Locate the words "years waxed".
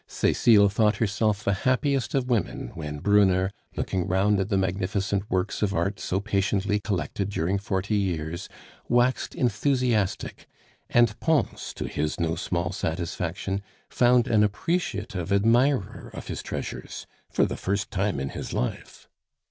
7.97-9.35